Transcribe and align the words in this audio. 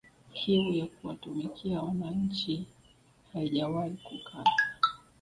Kiu 0.33 0.71
ya 0.73 0.85
kuwatumikia 0.85 1.81
wananchi 1.81 2.65
haijawahi 3.33 3.97
kukata 4.03 4.51